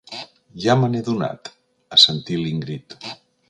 [0.63, 3.01] Ja me n'he adonat —assentí l'Ingrid.